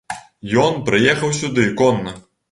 Ён 0.61 0.79
прыехаў 0.87 1.33
сюды 1.41 1.67
конна. 1.83 2.15